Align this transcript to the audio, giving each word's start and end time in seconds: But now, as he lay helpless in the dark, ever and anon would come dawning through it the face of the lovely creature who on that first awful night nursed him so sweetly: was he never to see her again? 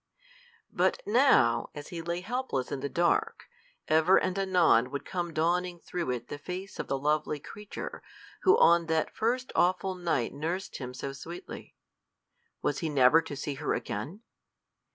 But 0.73 1.03
now, 1.05 1.69
as 1.75 1.89
he 1.89 2.01
lay 2.01 2.21
helpless 2.21 2.71
in 2.71 2.79
the 2.79 2.89
dark, 2.89 3.43
ever 3.87 4.17
and 4.17 4.35
anon 4.39 4.89
would 4.89 5.05
come 5.05 5.31
dawning 5.31 5.77
through 5.77 6.09
it 6.09 6.27
the 6.27 6.39
face 6.39 6.79
of 6.79 6.87
the 6.87 6.97
lovely 6.97 7.39
creature 7.39 8.01
who 8.41 8.57
on 8.57 8.87
that 8.87 9.15
first 9.15 9.51
awful 9.53 9.93
night 9.93 10.33
nursed 10.33 10.77
him 10.77 10.95
so 10.95 11.13
sweetly: 11.13 11.75
was 12.63 12.79
he 12.79 12.89
never 12.89 13.21
to 13.21 13.35
see 13.35 13.53
her 13.61 13.75
again? 13.75 14.23